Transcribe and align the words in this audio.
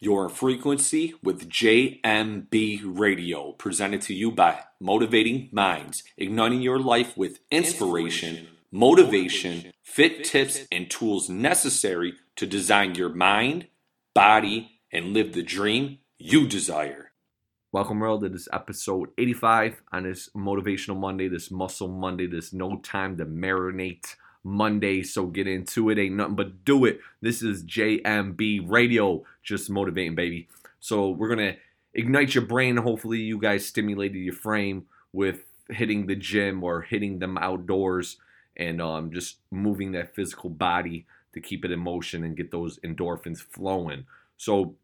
Your 0.00 0.28
frequency 0.28 1.14
with 1.24 1.48
JMB 1.48 2.82
Radio, 2.84 3.50
presented 3.54 4.00
to 4.02 4.14
you 4.14 4.30
by 4.30 4.60
Motivating 4.78 5.48
Minds, 5.50 6.04
igniting 6.16 6.62
your 6.62 6.78
life 6.78 7.16
with 7.16 7.40
inspiration, 7.50 8.46
motivation, 8.70 9.72
fit 9.82 10.22
tips, 10.22 10.60
and 10.70 10.88
tools 10.88 11.28
necessary 11.28 12.14
to 12.36 12.46
design 12.46 12.94
your 12.94 13.08
mind, 13.08 13.66
body, 14.14 14.70
and 14.92 15.14
live 15.14 15.32
the 15.32 15.42
dream 15.42 15.98
you 16.16 16.46
desire. 16.46 17.10
Welcome, 17.72 17.98
world, 17.98 18.20
to 18.20 18.28
this 18.28 18.46
episode 18.52 19.08
85 19.18 19.82
on 19.90 20.04
this 20.04 20.28
Motivational 20.28 20.96
Monday, 21.00 21.26
this 21.26 21.50
Muscle 21.50 21.88
Monday, 21.88 22.28
this 22.28 22.52
No 22.52 22.76
Time 22.84 23.16
to 23.16 23.26
Marinate 23.26 24.14
Monday. 24.44 25.02
So 25.02 25.26
get 25.26 25.46
into 25.46 25.90
it. 25.90 25.98
Ain't 25.98 26.16
nothing 26.16 26.36
but 26.36 26.64
do 26.64 26.84
it. 26.84 27.00
This 27.20 27.42
is 27.42 27.64
JMB 27.64 28.68
Radio, 28.68 29.24
just 29.42 29.70
motivating, 29.70 30.14
baby. 30.14 30.48
So 30.80 31.10
we're 31.10 31.34
going 31.34 31.54
to 31.54 31.56
ignite 31.94 32.34
your 32.34 32.44
brain. 32.44 32.76
Hopefully, 32.76 33.18
you 33.18 33.38
guys 33.38 33.66
stimulated 33.66 34.18
your 34.18 34.34
frame 34.34 34.86
with 35.12 35.44
hitting 35.68 36.06
the 36.06 36.16
gym 36.16 36.62
or 36.62 36.82
hitting 36.82 37.18
them 37.18 37.36
outdoors 37.38 38.16
and 38.56 38.80
um, 38.80 39.12
just 39.12 39.36
moving 39.50 39.92
that 39.92 40.14
physical 40.14 40.50
body 40.50 41.06
to 41.34 41.40
keep 41.40 41.64
it 41.64 41.70
in 41.70 41.78
motion 41.78 42.24
and 42.24 42.36
get 42.36 42.50
those 42.50 42.78
endorphins 42.80 43.38
flowing. 43.38 44.06
So 44.36 44.74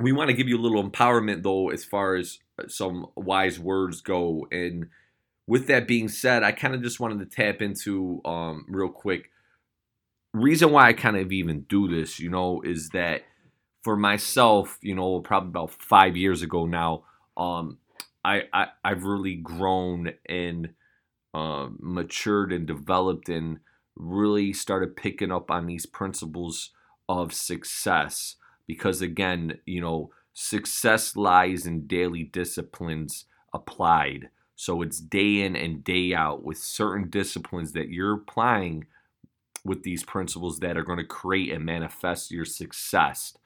we 0.00 0.12
want 0.12 0.28
to 0.28 0.36
give 0.36 0.48
you 0.48 0.58
a 0.58 0.60
little 0.60 0.88
empowerment 0.88 1.42
though 1.42 1.70
as 1.70 1.84
far 1.84 2.16
as 2.16 2.38
some 2.68 3.06
wise 3.16 3.58
words 3.58 4.00
go 4.00 4.46
and 4.50 4.88
with 5.46 5.66
that 5.66 5.88
being 5.88 6.08
said, 6.08 6.42
I 6.42 6.52
kind 6.52 6.74
of 6.74 6.82
just 6.82 7.00
wanted 7.00 7.18
to 7.18 7.36
tap 7.36 7.62
into 7.62 8.20
um, 8.24 8.64
real 8.68 8.88
quick. 8.88 9.30
Reason 10.32 10.70
why 10.70 10.88
I 10.88 10.92
kind 10.92 11.16
of 11.16 11.32
even 11.32 11.62
do 11.62 11.88
this, 11.88 12.18
you 12.18 12.30
know, 12.30 12.62
is 12.62 12.88
that 12.90 13.22
for 13.82 13.96
myself, 13.96 14.78
you 14.80 14.94
know, 14.94 15.20
probably 15.20 15.48
about 15.48 15.72
five 15.72 16.16
years 16.16 16.42
ago 16.42 16.66
now, 16.66 17.04
um, 17.36 17.78
I, 18.24 18.44
I 18.52 18.68
I've 18.84 19.04
really 19.04 19.34
grown 19.34 20.12
and 20.26 20.70
uh, 21.34 21.68
matured 21.78 22.52
and 22.52 22.66
developed 22.66 23.28
and 23.28 23.58
really 23.96 24.52
started 24.52 24.96
picking 24.96 25.32
up 25.32 25.50
on 25.50 25.66
these 25.66 25.86
principles 25.86 26.70
of 27.08 27.32
success 27.32 28.36
because 28.66 29.02
again, 29.02 29.58
you 29.66 29.80
know, 29.80 30.10
success 30.32 31.16
lies 31.16 31.66
in 31.66 31.86
daily 31.86 32.24
disciplines 32.24 33.26
applied. 33.52 34.30
So 34.62 34.80
it's 34.80 35.00
day 35.00 35.40
in 35.40 35.56
and 35.56 35.82
day 35.82 36.14
out 36.14 36.44
with 36.44 36.56
certain 36.56 37.10
disciplines 37.10 37.72
that 37.72 37.88
you're 37.88 38.14
applying 38.14 38.86
with 39.64 39.82
these 39.82 40.04
principles 40.04 40.60
that 40.60 40.76
are 40.76 40.84
going 40.84 41.00
to 41.00 41.04
create 41.04 41.50
and 41.50 41.64
manifest 41.64 42.30
your 42.30 42.44
success. 42.44 43.36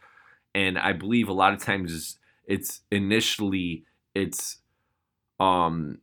And 0.55 0.79
I 0.79 0.93
believe 0.93 1.31
a 1.31 1.33
lot 1.33 1.55
of 1.55 1.63
times 1.63 2.19
it's 2.47 2.83
initially 2.91 3.87
it's 4.15 4.59
um 5.41 6.01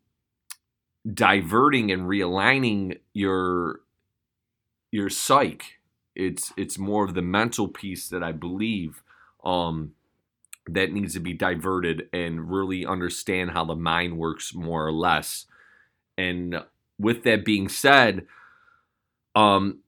diverting 1.13 1.91
and 1.91 2.09
realigning 2.09 2.97
your 3.13 3.81
your 4.89 5.11
psyche. 5.11 5.73
It's 6.15 6.51
it's 6.57 6.79
more 6.79 7.05
of 7.05 7.13
the 7.13 7.21
mental 7.21 7.67
piece 7.67 8.09
that 8.09 8.23
I 8.23 8.31
believe 8.31 9.03
um 9.45 9.91
that 10.67 10.91
needs 10.91 11.13
to 11.13 11.19
be 11.19 11.33
diverted 11.33 12.07
and 12.13 12.49
really 12.49 12.85
understand 12.85 13.51
how 13.51 13.65
the 13.65 13.75
mind 13.75 14.17
works 14.17 14.53
more 14.53 14.85
or 14.85 14.93
less. 14.93 15.45
And 16.17 16.63
with 16.97 17.23
that 17.23 17.43
being 17.43 17.67
said, 17.69 18.25
um, 19.35 19.79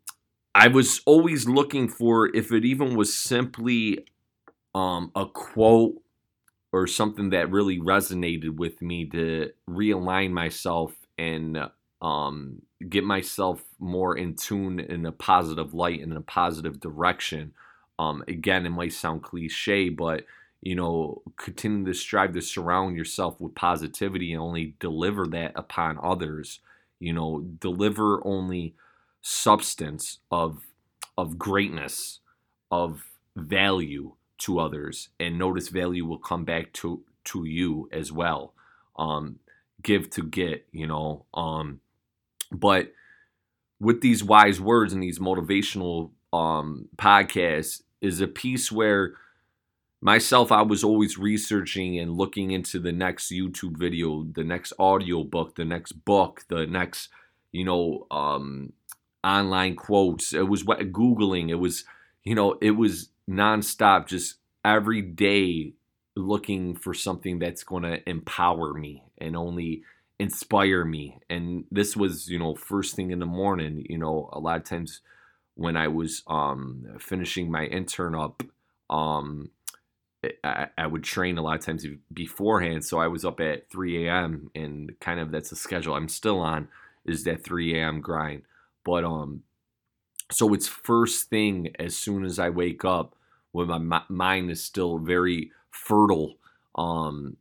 I 0.53 0.68
was 0.68 1.02
always 1.06 1.48
looking 1.48 1.88
for 1.88 2.34
if 2.36 2.52
it 2.52 2.66
even 2.66 2.96
was 2.96 3.14
simply 3.14 4.06
um, 4.73 5.12
a 5.16 5.26
quote 5.26 5.96
or 6.72 6.88
something 6.88 7.30
that 7.30 7.52
really 7.52 7.80
resonated 7.80 8.58
with 8.58 8.81
me 8.81 9.06
to 9.09 9.52
realign 9.70 10.31
myself 10.31 10.94
and 11.18 11.58
um, 12.02 12.62
get 12.90 13.03
myself 13.03 13.64
more 13.80 14.18
in 14.18 14.35
tune 14.35 14.80
in 14.80 15.06
a 15.06 15.12
positive 15.12 15.74
light 15.74 16.02
and 16.02 16.12
in 16.12 16.18
a 16.18 16.22
positive 16.22 16.80
direction. 16.80 17.53
Um, 17.97 18.24
again, 18.28 18.66
it 18.66 18.72
might 18.72 18.91
sound 18.94 19.24
cliche, 19.24 19.90
but 19.90 20.25
you 20.61 20.75
know, 20.75 21.21
continue 21.38 21.85
to 21.85 21.93
strive 21.93 22.33
to 22.33 22.41
surround 22.41 22.97
yourself 22.97 23.39
with 23.39 23.55
positivity 23.55 24.33
and 24.33 24.41
only 24.41 24.75
deliver 24.79 25.27
that 25.27 25.51
upon 25.55 25.99
others. 26.01 26.59
You 26.99 27.13
know, 27.13 27.41
deliver 27.59 28.25
only 28.25 28.75
substance 29.21 30.19
of 30.31 30.63
of 31.17 31.38
greatness, 31.38 32.19
of 32.71 33.11
value 33.35 34.13
to 34.38 34.59
others, 34.59 35.09
and 35.19 35.38
notice 35.38 35.69
value 35.69 36.05
will 36.05 36.19
come 36.19 36.45
back 36.45 36.73
to 36.73 37.03
to 37.25 37.45
you 37.45 37.89
as 37.91 38.11
well. 38.11 38.53
Um, 38.97 39.39
give 39.81 40.09
to 40.11 40.23
get, 40.23 40.67
you 40.72 40.87
know. 40.87 41.25
Um, 41.33 41.81
but 42.51 42.93
with 43.79 44.01
these 44.01 44.23
wise 44.23 44.59
words 44.61 44.93
and 44.93 45.03
these 45.03 45.19
motivational 45.19 46.11
um, 46.31 46.87
podcasts 46.97 47.81
is 48.01 48.22
a 48.22 48.27
piece 48.27 48.72
where 48.72 49.16
myself 50.05 50.51
i 50.51 50.61
was 50.61 50.83
always 50.83 51.17
researching 51.17 51.97
and 51.99 52.16
looking 52.16 52.51
into 52.51 52.79
the 52.79 52.91
next 52.91 53.31
youtube 53.31 53.75
video 53.77 54.23
the 54.33 54.43
next 54.43 54.71
audio 54.77 55.23
book 55.23 55.55
the 55.55 55.66
next 55.66 55.93
book 56.05 56.45
the 56.47 56.67
next 56.67 57.09
you 57.51 57.63
know 57.66 58.05
um, 58.11 58.73
online 59.25 59.75
quotes. 59.75 60.33
It 60.33 60.47
was 60.47 60.63
what 60.63 60.79
googling. 60.91 61.49
It 61.49 61.55
was 61.55 61.83
you 62.23 62.35
know 62.35 62.57
it 62.61 62.71
was 62.71 63.09
nonstop 63.29 64.07
just 64.07 64.35
every 64.63 65.01
day 65.01 65.73
looking 66.16 66.75
for 66.75 66.93
something 66.93 67.39
that's 67.39 67.63
going 67.63 67.83
to 67.83 68.07
empower 68.07 68.73
me 68.73 69.03
and 69.17 69.35
only 69.35 69.83
inspire 70.19 70.85
me. 70.85 71.17
And 71.29 71.66
this 71.72 71.97
was 71.97 72.29
you 72.29 72.37
know 72.37 72.55
first 72.55 72.95
thing 72.95 73.11
in 73.11 73.19
the 73.19 73.25
morning 73.25 73.85
you 73.89 73.97
know 73.97 74.29
a 74.31 74.39
lot 74.39 74.57
of 74.57 74.63
times 74.63 75.01
when 75.57 75.77
i 75.77 75.87
was 75.87 76.22
um 76.27 76.85
finishing 76.99 77.49
my 77.49 77.63
intern 77.66 78.13
up 78.13 78.43
um 78.89 79.49
I, 80.44 80.68
I, 80.78 80.88
would 80.88 81.03
train 81.03 81.38
a 81.38 81.41
lot 81.41 81.59
of 81.59 81.66
times 81.66 81.86
beforehand. 82.13 82.86
So 82.86 83.00
I 83.00 83.08
was 83.08 83.25
up 83.25 83.40
at 83.40 83.69
3 83.69 84.08
a.m. 84.08 84.50
and 84.56 85.00
kind 85.00 85.19
of 85.19 85.31
that's 85.31 85.50
the 85.50 85.56
schedule 85.56 85.96
I'm 85.96 86.09
still 86.09 86.40
on 86.40 86.68
is 87.06 87.24
that 87.24 87.44
3 87.44 87.80
a.m. 87.80 88.02
grind. 88.02 88.44
But 88.84 89.03
um, 89.03 89.44
so 90.31 90.53
it's 90.53 90.68
first 90.68 91.30
thing 91.30 91.74
as 91.80 91.96
soon 91.96 92.24
as 92.24 92.40
I 92.40 92.50
wake 92.50 92.85
up 92.85 93.16
when 93.52 93.68
my 93.88 94.02
mind 94.09 94.52
is 94.52 94.64
still 94.64 94.97
very 94.97 95.52
fertile 95.72 96.35
um, 96.75 97.38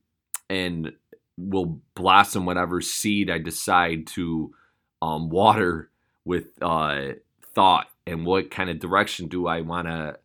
and 0.48 0.92
will 1.36 1.80
blossom 1.94 2.46
whatever 2.46 2.80
seed 2.80 3.30
I 3.30 3.38
decide 3.38 4.06
to 4.08 4.54
um, 5.02 5.28
water 5.28 5.90
with 6.24 6.46
uh, 6.62 7.12
thought 7.54 7.88
and 8.06 8.24
what 8.24 8.50
kind 8.50 8.70
of 8.70 8.78
direction 8.78 9.28
do 9.28 9.46
I 9.46 9.62
want 9.62 9.88
to 9.88 10.18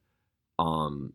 um, 0.60 1.14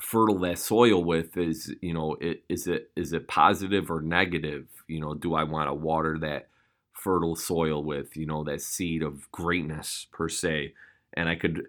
fertile 0.00 0.38
that 0.38 0.58
soil 0.58 1.02
with 1.02 1.36
is 1.36 1.74
you 1.82 1.92
know 1.92 2.16
it, 2.20 2.42
is 2.48 2.66
it 2.66 2.90
is 2.96 3.12
it 3.12 3.28
positive 3.28 3.90
or 3.90 4.00
negative? 4.00 4.66
You 4.86 5.00
know 5.00 5.14
do 5.14 5.34
i 5.34 5.44
want 5.44 5.68
to 5.68 5.74
water 5.74 6.18
that 6.20 6.48
fertile 6.92 7.36
soil 7.36 7.82
with 7.82 8.16
you 8.16 8.26
know 8.26 8.44
that 8.44 8.62
seed 8.62 9.02
of 9.02 9.30
greatness 9.32 10.06
per 10.12 10.28
se? 10.28 10.74
And 11.14 11.28
i 11.28 11.34
could 11.34 11.66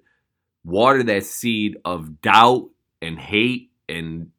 water 0.63 1.03
that 1.03 1.23
seed 1.23 1.77
of 1.85 2.21
doubt 2.21 2.69
and 3.01 3.19
hate 3.19 3.71
and 3.87 4.31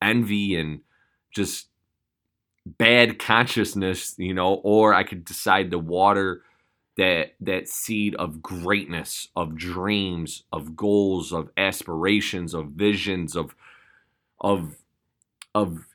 envy 0.00 0.56
and 0.56 0.80
just 1.34 1.68
bad 2.66 3.18
consciousness 3.18 4.14
you 4.16 4.32
know 4.32 4.54
or 4.54 4.94
i 4.94 5.02
could 5.02 5.24
decide 5.24 5.70
to 5.70 5.78
water 5.78 6.42
that 6.96 7.34
that 7.40 7.68
seed 7.68 8.14
of 8.16 8.42
greatness, 8.42 9.28
of 9.34 9.56
dreams, 9.56 10.44
of 10.52 10.76
goals, 10.76 11.32
of 11.32 11.50
aspirations, 11.56 12.54
of 12.54 12.68
visions, 12.68 13.36
of 13.36 13.54
of 14.40 14.76
of 15.54 15.86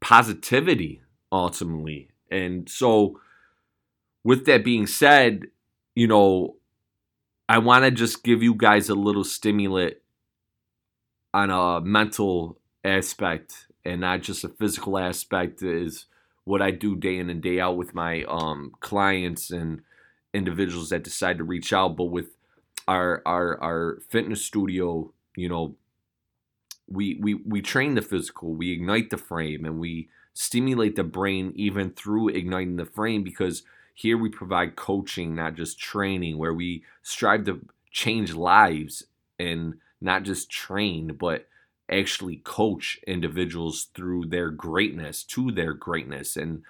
positivity 0.00 1.02
ultimately. 1.32 2.10
And 2.30 2.68
so 2.68 3.20
with 4.24 4.46
that 4.46 4.64
being 4.64 4.86
said, 4.86 5.46
you 5.94 6.06
know, 6.06 6.56
I 7.48 7.58
want 7.58 7.84
to 7.84 7.90
just 7.90 8.24
give 8.24 8.42
you 8.42 8.54
guys 8.54 8.88
a 8.88 8.94
little 8.94 9.24
stimulant 9.24 9.94
on 11.32 11.50
a 11.50 11.80
mental 11.80 12.58
aspect 12.84 13.66
and 13.84 14.00
not 14.00 14.22
just 14.22 14.44
a 14.44 14.48
physical 14.48 14.98
aspect 14.98 15.62
is 15.62 16.06
what 16.46 16.62
I 16.62 16.70
do 16.70 16.94
day 16.96 17.18
in 17.18 17.28
and 17.28 17.42
day 17.42 17.60
out 17.60 17.76
with 17.76 17.92
my 17.92 18.22
um, 18.28 18.72
clients 18.80 19.50
and 19.50 19.82
individuals 20.32 20.90
that 20.90 21.02
decide 21.02 21.38
to 21.38 21.44
reach 21.44 21.72
out. 21.72 21.96
But 21.96 22.04
with 22.04 22.28
our 22.88 23.20
our 23.26 23.60
our 23.60 23.98
fitness 24.08 24.42
studio, 24.42 25.12
you 25.36 25.48
know, 25.48 25.74
we 26.88 27.18
we 27.20 27.34
we 27.34 27.60
train 27.60 27.96
the 27.96 28.02
physical, 28.02 28.54
we 28.54 28.70
ignite 28.70 29.10
the 29.10 29.18
frame, 29.18 29.64
and 29.64 29.80
we 29.80 30.08
stimulate 30.34 30.94
the 30.94 31.04
brain 31.04 31.52
even 31.56 31.90
through 31.90 32.28
igniting 32.28 32.76
the 32.76 32.86
frame 32.86 33.24
because 33.24 33.64
here 33.92 34.16
we 34.16 34.28
provide 34.28 34.76
coaching, 34.76 35.34
not 35.34 35.54
just 35.54 35.80
training, 35.80 36.38
where 36.38 36.54
we 36.54 36.84
strive 37.02 37.44
to 37.46 37.66
change 37.90 38.34
lives 38.34 39.02
and 39.38 39.74
not 40.00 40.22
just 40.22 40.48
train, 40.48 41.16
but 41.18 41.48
actually 41.90 42.36
coach 42.38 42.98
individuals 43.06 43.88
through 43.94 44.26
their 44.26 44.50
greatness 44.50 45.22
to 45.24 45.52
their 45.52 45.72
greatness 45.72 46.36
and 46.36 46.62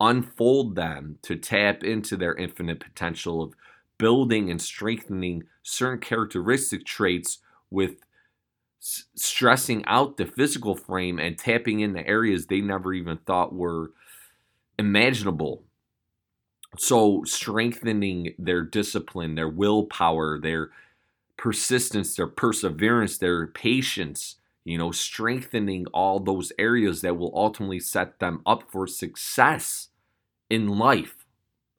unfold 0.00 0.74
them 0.74 1.18
to 1.22 1.36
tap 1.36 1.84
into 1.84 2.16
their 2.16 2.34
infinite 2.34 2.80
potential 2.80 3.42
of 3.42 3.54
building 3.98 4.50
and 4.50 4.60
strengthening 4.60 5.44
certain 5.62 6.00
characteristic 6.00 6.84
traits 6.84 7.38
with 7.70 7.96
s- 8.82 9.06
stressing 9.16 9.84
out 9.86 10.16
the 10.16 10.26
physical 10.26 10.74
frame 10.76 11.18
and 11.18 11.38
tapping 11.38 11.80
into 11.80 12.06
areas 12.06 12.46
they 12.46 12.60
never 12.60 12.92
even 12.94 13.18
thought 13.18 13.54
were 13.54 13.92
imaginable. 14.78 15.64
So, 16.78 17.22
strengthening 17.24 18.34
their 18.38 18.62
discipline, 18.62 19.34
their 19.34 19.48
willpower, 19.48 20.38
their 20.38 20.70
persistence, 21.38 22.16
their 22.16 22.28
perseverance, 22.28 23.18
their 23.18 23.48
patience, 23.48 24.36
you 24.64 24.78
know, 24.78 24.92
strengthening 24.92 25.86
all 25.86 26.20
those 26.20 26.52
areas 26.58 27.00
that 27.00 27.16
will 27.16 27.32
ultimately 27.34 27.80
set 27.80 28.18
them 28.18 28.42
up 28.46 28.70
for 28.70 28.86
success 28.86 29.88
in 30.48 30.68
life, 30.68 31.26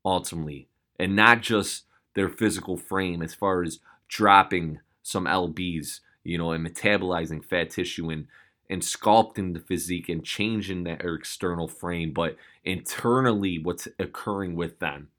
ultimately, 0.03 0.68
and 1.00 1.15
not 1.15 1.41
just 1.41 1.85
their 2.13 2.30
physical 2.30 2.77
frame 2.77 3.21
as 3.21 3.33
far 3.33 3.63
as 3.63 3.80
dropping 4.07 4.80
some 5.01 5.25
lbs 5.25 6.00
you 6.24 6.38
know 6.38 6.51
and 6.51 6.65
metabolizing 6.65 7.44
fat 7.44 7.69
tissue 7.69 8.09
and 8.09 8.27
and 8.69 8.81
sculpting 8.81 9.53
the 9.53 9.59
physique 9.59 10.07
and 10.07 10.24
changing 10.24 10.83
that 10.83 11.03
er, 11.03 11.15
external 11.15 11.68
frame 11.68 12.12
but 12.13 12.38
internally 12.63 13.59
what's 13.59 13.88
occurring 14.00 14.56
with 14.56 14.79
them 14.79 15.09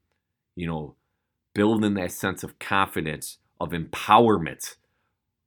you 0.56 0.67
know 0.67 0.94
building 1.55 1.94
that 1.94 2.10
sense 2.10 2.43
of 2.43 2.58
confidence 2.58 3.38
of 3.60 3.70
empowerment 3.70 4.76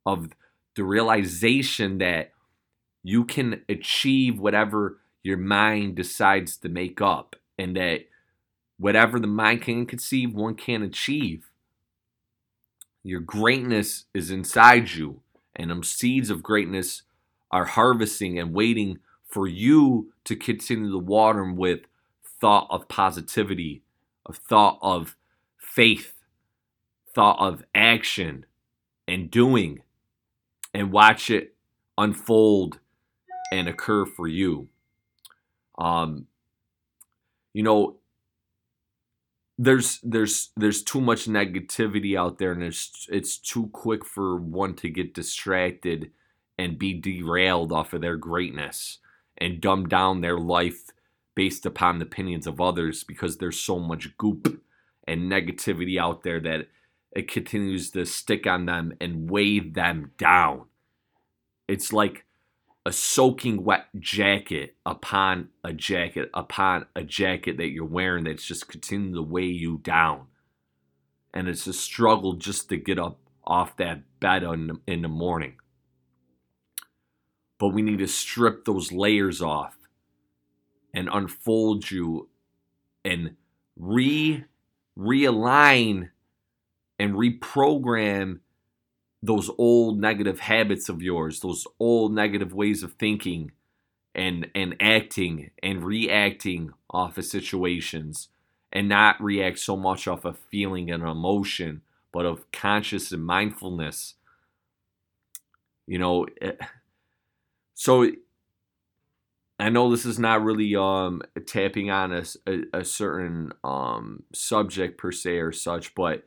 of 0.06 0.30
the 0.78 0.84
realization 0.84 1.98
that 1.98 2.32
you 3.04 3.26
can 3.26 3.62
achieve 3.68 4.40
whatever 4.40 5.00
your 5.24 5.38
mind 5.38 5.96
decides 5.96 6.56
to 6.58 6.70
make 6.70 7.02
up 7.02 7.36
and 7.58 7.76
that 7.76 8.06
whatever 8.78 9.20
the 9.20 9.28
mind 9.28 9.62
can 9.62 9.86
conceive 9.86 10.34
one 10.34 10.56
can 10.56 10.84
achieve. 10.84 11.50
Your 13.04 13.20
greatness 13.20 14.06
is 14.14 14.32
inside 14.32 14.92
you, 14.92 15.22
and 15.56 15.72
them 15.72 15.84
seeds 15.84 16.30
of 16.30 16.44
greatness 16.44 17.04
are 17.52 17.66
harvesting 17.66 18.38
and 18.38 18.54
waiting 18.54 19.00
for 19.26 19.48
you 19.48 20.12
to 20.26 20.36
continue 20.36 20.92
to 20.92 21.00
water 21.00 21.52
with 21.52 21.82
thought 22.40 22.68
of 22.70 22.88
positivity, 22.88 23.82
of 24.26 24.38
thought 24.38 24.78
of 24.82 25.16
faith, 25.58 26.14
thought 27.14 27.40
of 27.40 27.64
action 27.74 28.46
and 29.08 29.32
doing, 29.32 29.82
and 30.78 30.92
watch 30.92 31.32
it 31.32 31.56
unfold 31.98 32.80
and 33.52 33.68
occur 33.68 34.06
for 34.06 34.28
you. 34.28 34.70
Um, 35.80 36.28
you 37.52 37.64
know, 37.64 37.98
there's 39.58 40.00
there's 40.04 40.52
there's 40.56 40.84
too 40.84 41.02
much 41.02 41.26
negativity 41.26 42.16
out 42.16 42.38
there 42.38 42.52
and 42.52 42.62
it's 42.62 43.08
it's 43.10 43.38
too 43.40 43.72
quick 43.74 44.06
for 44.06 44.38
one 44.38 44.76
to 44.76 44.88
get 44.88 45.16
distracted 45.16 46.12
and 46.60 46.78
be 46.78 46.94
derailed 46.94 47.72
off 47.72 47.94
of 47.94 48.02
their 48.02 48.16
greatness 48.16 49.00
and 49.40 49.60
dumb 49.60 49.88
down 49.88 50.22
their 50.22 50.38
life 50.38 50.92
based 51.34 51.66
upon 51.66 51.98
the 51.98 52.06
opinions 52.06 52.46
of 52.46 52.62
others 52.62 53.04
because 53.04 53.38
there's 53.38 53.60
so 53.60 53.80
much 53.80 54.16
goop 54.18 54.62
and 55.08 55.32
negativity 55.32 56.00
out 56.00 56.22
there 56.22 56.40
that 56.40 56.68
it 57.18 57.28
continues 57.28 57.90
to 57.90 58.06
stick 58.06 58.46
on 58.46 58.68
them 58.68 58.94
and 59.02 59.28
weigh 59.28 59.58
them 59.60 60.12
down. 60.20 60.66
It's 61.68 61.92
like 61.92 62.26
a 62.86 62.92
soaking 62.92 63.64
wet 63.64 63.88
jacket 64.00 64.76
upon 64.86 65.50
a 65.64 65.74
jacket 65.74 66.30
upon 66.36 66.86
a 66.96 67.02
jacket 67.02 67.58
that 67.58 67.70
you're 67.70 67.86
wearing 67.86 68.26
that's 68.26 68.46
just 68.46 68.68
continuing 68.68 69.16
to 69.16 69.24
weigh 69.24 69.46
you 69.46 69.80
down. 69.80 70.28
And 71.34 71.48
it's 71.48 71.66
a 71.66 71.74
struggle 71.74 72.34
just 72.34 72.70
to 72.70 72.78
get 72.78 73.00
up 73.00 73.18
off 73.44 73.76
that 73.78 74.04
bed 74.20 74.44
in 74.44 75.02
the 75.02 75.08
morning. 75.08 75.56
But 77.58 77.70
we 77.70 77.82
need 77.82 77.98
to 77.98 78.08
strip 78.08 78.64
those 78.64 78.92
layers 78.92 79.42
off 79.42 79.76
and 80.94 81.10
unfold 81.12 81.90
you 81.90 82.30
and 83.04 83.38
re 83.76 84.46
realign 84.96 86.12
and 87.00 87.14
reprogram 87.14 88.40
those 89.22 89.50
old 89.58 90.00
negative 90.00 90.40
habits 90.40 90.90
of 90.90 91.02
yours, 91.02 91.40
those 91.40 91.66
old 91.80 92.14
negative 92.14 92.54
ways 92.54 92.84
of 92.84 92.94
thinking 92.94 93.52
and 94.14 94.50
and 94.56 94.76
acting 94.80 95.52
and 95.62 95.84
reacting 95.84 96.72
off 96.90 97.18
of 97.18 97.26
situations 97.26 98.30
and 98.72 98.90
not 98.90 99.22
react 99.22 99.60
so 99.60 99.78
much 99.78 100.08
off 100.08 100.26
of 100.26 100.38
feeling 100.52 100.92
and 100.92 101.04
emotion, 101.04 101.82
but 102.12 102.26
of 102.26 102.52
conscious 102.52 103.12
and 103.12 103.26
mindfulness. 103.26 104.16
You 105.86 106.00
know, 106.00 106.28
eh, 106.42 106.54
so 107.74 108.12
I 109.60 109.70
know 109.70 109.90
this 109.90 110.06
is 110.06 110.20
not 110.20 110.44
really 110.44 110.76
um 110.76 111.22
tapping 111.46 111.90
on 111.90 112.12
a, 112.12 112.24
a, 112.46 112.80
a 112.80 112.86
certain 112.86 113.52
um 113.64 114.24
subject 114.34 114.98
per 114.98 115.12
se 115.12 115.38
or 115.38 115.52
such, 115.52 115.96
but 115.96 116.24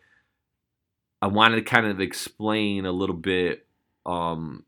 I 1.22 1.26
wanted 1.26 1.56
to 1.56 1.62
kind 1.62 1.86
of 1.86 2.00
explain 2.00 2.86
a 2.86 2.92
little 2.92 3.16
bit 3.16 3.66
um, 4.06 4.64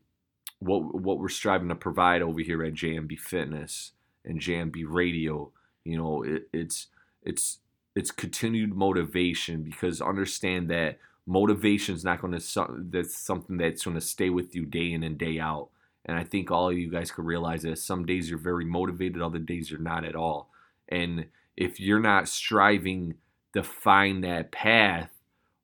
what 0.59 0.95
what 0.95 1.19
we're 1.19 1.29
striving 1.29 1.69
to 1.69 1.75
provide 1.75 2.21
over 2.21 2.39
here 2.39 2.63
at 2.63 2.73
JMB 2.73 3.19
Fitness 3.19 3.91
and 4.23 4.39
JMB 4.39 4.85
Radio. 4.87 5.51
You 5.83 5.97
know, 5.97 6.23
it, 6.23 6.47
it's 6.53 6.87
it's 7.23 7.59
it's 7.95 8.11
continued 8.11 8.73
motivation 8.73 9.63
because 9.63 10.01
understand 10.01 10.69
that 10.69 10.99
motivation 11.25 11.95
is 11.95 12.03
not 12.03 12.21
going 12.21 12.37
to 12.37 12.67
that's 12.89 13.17
something 13.17 13.57
that's 13.57 13.83
going 13.83 13.95
to 13.95 14.01
stay 14.01 14.29
with 14.29 14.55
you 14.55 14.65
day 14.65 14.91
in 14.91 15.03
and 15.03 15.17
day 15.17 15.39
out. 15.39 15.69
And 16.05 16.17
I 16.17 16.23
think 16.23 16.51
all 16.51 16.69
of 16.69 16.77
you 16.77 16.91
guys 16.91 17.11
could 17.11 17.25
realize 17.25 17.61
that 17.63 17.77
some 17.77 18.05
days 18.05 18.29
you're 18.29 18.37
very 18.37 18.65
motivated, 18.65 19.21
other 19.21 19.39
days 19.39 19.71
you're 19.71 19.79
not 19.79 20.03
at 20.03 20.15
all. 20.15 20.49
And 20.89 21.27
if 21.55 21.79
you're 21.79 21.99
not 21.99 22.27
striving 22.27 23.15
to 23.53 23.63
find 23.63 24.23
that 24.23 24.51
path 24.51 25.09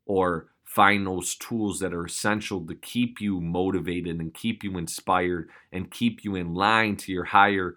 or 0.05 0.47
find 0.69 1.07
those 1.07 1.35
tools 1.35 1.79
that 1.79 1.93
are 1.93 2.05
essential 2.05 2.61
to 2.61 2.75
keep 2.75 3.19
you 3.19 3.41
motivated 3.41 4.19
and 4.19 4.33
keep 4.35 4.63
you 4.63 4.77
inspired 4.77 5.49
and 5.73 5.89
keep 5.89 6.23
you 6.23 6.35
in 6.35 6.53
line 6.53 6.95
to 6.95 7.11
your 7.11 7.25
higher 7.25 7.75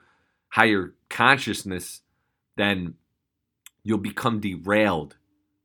higher 0.50 0.92
consciousness 1.08 2.02
then 2.56 2.94
you'll 3.82 3.98
become 3.98 4.40
derailed 4.40 5.16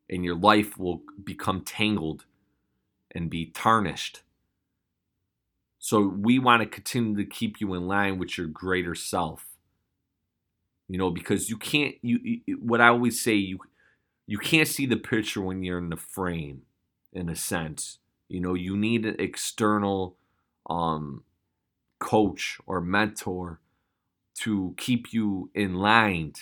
and 0.10 0.24
your 0.24 0.36
life 0.36 0.77
will 0.77 1.01
become 1.24 1.62
tangled 1.62 2.25
and 3.12 3.29
be 3.29 3.48
tarnished. 3.48 4.22
So 5.79 6.01
we 6.01 6.39
want 6.39 6.62
to 6.62 6.67
continue 6.67 7.17
to 7.17 7.25
keep 7.25 7.60
you 7.60 7.74
in 7.74 7.88
line 7.88 8.17
with 8.17 8.38
your 8.38 8.48
greater 8.48 8.96
self. 8.96 9.46
You 10.88 10.98
know 10.98 11.12
because 11.12 11.50
you 11.50 11.57
can't 11.57 11.96
you 12.01 12.39
what 12.60 12.79
i 12.79 12.88
always 12.88 13.22
say 13.22 13.34
you 13.34 13.60
you 14.25 14.38
can't 14.38 14.69
see 14.69 14.86
the 14.86 14.96
picture 14.96 15.41
when 15.41 15.62
you're 15.62 15.79
in 15.79 15.89
the 15.89 15.98
frame 15.98 16.62
in 17.17 17.29
a 17.29 17.36
sense. 17.36 17.97
You 18.29 18.39
know, 18.39 18.53
you 18.53 18.77
need 18.77 19.05
an 19.05 19.15
external 19.19 20.15
um, 20.69 21.24
coach 22.00 22.59
or 22.65 22.79
mentor 22.79 23.59
to 24.41 24.75
keep 24.77 25.12
you 25.12 25.50
in 25.55 25.75
line 25.75 26.33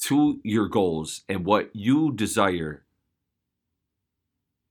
to 0.00 0.40
your 0.44 0.68
goals 0.68 1.22
and 1.28 1.46
what 1.46 1.70
you 1.72 2.12
desire 2.12 2.84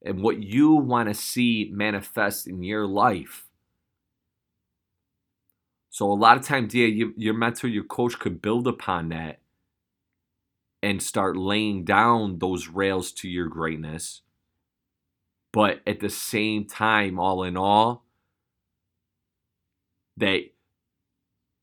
and 0.05 0.22
what 0.22 0.43
you 0.43 0.72
want 0.74 1.10
to 1.10 1.15
see 1.15 1.72
manifest 1.74 2.45
in 2.45 2.62
your 2.62 2.86
life. 2.86 3.48
So 5.89 6.12
a 6.12 6.13
lot 6.13 6.38
of 6.38 6.43
times, 6.43 6.75
yeah, 6.75 6.88
you, 6.88 7.13
your 7.17 7.33
mentor, 7.33 7.67
your 7.67 7.83
coach 7.83 8.19
could 8.19 8.41
build 8.41 8.67
upon 8.67 9.10
that 9.10 9.39
and 10.83 11.01
start 11.01 11.38
laying 11.38 11.86
down 11.86 12.39
those 12.39 12.67
rails 12.67 13.12
to 13.13 13.29
your 13.29 13.48
greatness. 13.48 14.22
But 15.53 15.81
at 15.88 16.00
the 16.01 16.10
same 16.10 16.65
time, 16.65 17.19
all 17.19 17.43
in 17.43 17.55
all, 17.55 18.03
that 20.17 20.41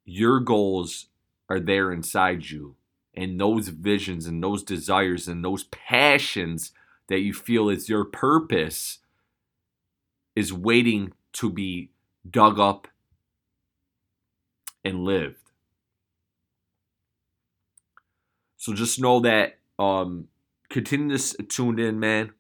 your 0.05 0.41
goals 0.41 1.07
are 1.49 1.61
there 1.61 1.93
inside 1.93 2.49
you. 2.49 2.77
And 3.15 3.39
those 3.39 3.69
visions 3.69 4.27
and 4.27 4.43
those 4.43 4.63
desires 4.63 5.27
and 5.29 5.45
those 5.45 5.65
passions 5.65 6.73
that 7.09 7.19
you 7.19 7.35
feel 7.35 7.69
is 7.69 7.89
your 7.89 8.05
purpose 8.05 8.99
is 10.37 10.53
waiting 10.53 11.13
to 11.33 11.51
be 11.51 11.91
dug 12.29 12.61
up 12.61 12.87
and 14.85 15.05
lived. 15.05 15.37
So 18.57 18.73
just 18.73 19.01
know 19.01 19.21
that 19.21 19.59
um 19.79 20.29
continue 20.69 21.19
to 21.19 21.43
tune 21.43 21.79
in, 21.81 21.99
man. 21.99 22.33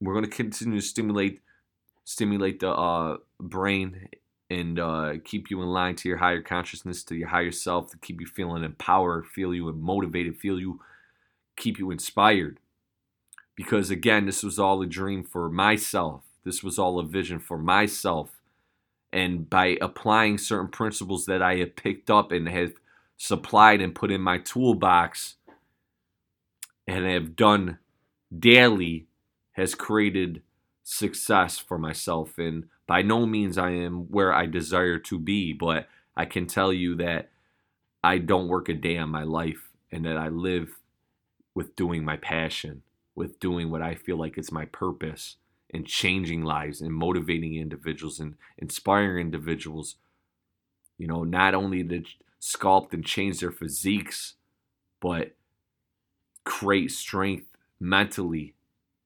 We're 0.00 0.12
going 0.12 0.24
to 0.24 0.30
continue 0.30 0.80
to 0.80 0.86
stimulate 0.86 1.40
stimulate 2.04 2.60
the 2.60 2.70
uh, 2.70 3.16
brain 3.40 4.08
and 4.48 4.78
uh, 4.78 5.14
keep 5.24 5.50
you 5.50 5.60
in 5.62 5.68
line 5.68 5.96
to 5.96 6.08
your 6.08 6.18
higher 6.18 6.40
consciousness, 6.40 7.02
to 7.02 7.16
your 7.16 7.28
higher 7.28 7.50
self, 7.50 7.90
to 7.90 7.98
keep 7.98 8.20
you 8.20 8.26
feeling 8.26 8.62
empowered, 8.62 9.26
feel 9.26 9.52
you 9.52 9.72
motivated, 9.72 10.36
feel 10.36 10.60
you 10.60 10.80
keep 11.56 11.78
you 11.78 11.90
inspired. 11.90 12.60
Because 13.56 13.90
again, 13.90 14.26
this 14.26 14.42
was 14.42 14.58
all 14.58 14.80
a 14.82 14.86
dream 14.86 15.24
for 15.24 15.48
myself. 15.48 16.22
This 16.44 16.62
was 16.62 16.78
all 16.78 16.98
a 16.98 17.04
vision 17.04 17.40
for 17.40 17.58
myself. 17.58 18.30
And 19.12 19.48
by 19.48 19.78
applying 19.80 20.38
certain 20.38 20.68
principles 20.68 21.26
that 21.26 21.42
I 21.42 21.56
have 21.56 21.74
picked 21.74 22.10
up 22.10 22.30
and 22.30 22.48
have 22.48 22.74
supplied 23.16 23.80
and 23.80 23.94
put 23.94 24.12
in 24.12 24.20
my 24.20 24.38
toolbox 24.38 25.36
and 26.86 27.04
have 27.04 27.34
done 27.34 27.78
daily 28.36 29.05
has 29.56 29.74
created 29.74 30.42
success 30.84 31.58
for 31.58 31.78
myself. 31.78 32.38
And 32.38 32.68
by 32.86 33.02
no 33.02 33.24
means 33.26 33.56
I 33.56 33.70
am 33.70 34.04
where 34.10 34.32
I 34.32 34.46
desire 34.46 34.98
to 34.98 35.18
be, 35.18 35.52
but 35.54 35.88
I 36.14 36.26
can 36.26 36.46
tell 36.46 36.72
you 36.72 36.94
that 36.96 37.30
I 38.04 38.18
don't 38.18 38.48
work 38.48 38.68
a 38.68 38.74
day 38.74 38.98
on 38.98 39.08
my 39.08 39.22
life 39.22 39.70
and 39.90 40.04
that 40.04 40.18
I 40.18 40.28
live 40.28 40.78
with 41.54 41.74
doing 41.74 42.04
my 42.04 42.18
passion, 42.18 42.82
with 43.14 43.40
doing 43.40 43.70
what 43.70 43.80
I 43.80 43.94
feel 43.94 44.18
like 44.18 44.36
is 44.36 44.52
my 44.52 44.66
purpose 44.66 45.36
and 45.72 45.86
changing 45.86 46.44
lives 46.44 46.82
and 46.82 46.92
motivating 46.92 47.54
individuals 47.54 48.20
and 48.20 48.36
inspiring 48.58 49.18
individuals, 49.18 49.96
you 50.98 51.06
know, 51.06 51.24
not 51.24 51.54
only 51.54 51.82
to 51.82 52.04
sculpt 52.40 52.92
and 52.92 53.04
change 53.04 53.40
their 53.40 53.50
physiques, 53.50 54.34
but 55.00 55.32
create 56.44 56.90
strength 56.90 57.46
mentally 57.80 58.54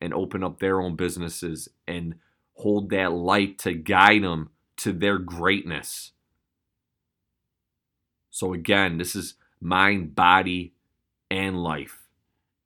and 0.00 0.14
open 0.14 0.42
up 0.42 0.59
their 0.59 0.80
own 0.80 0.97
businesses 0.97 1.69
and 1.87 2.14
hold 2.54 2.90
that 2.90 3.12
light 3.12 3.59
to 3.59 3.75
guide 3.75 4.23
them 4.23 4.50
to 4.76 4.92
their 4.92 5.19
greatness. 5.19 6.12
So, 8.30 8.54
again, 8.54 8.99
this 8.99 9.14
is 9.14 9.35
mind, 9.61 10.14
body, 10.14 10.73
and 11.30 11.62
life 11.62 11.99